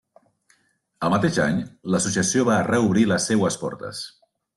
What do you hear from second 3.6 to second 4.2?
portes.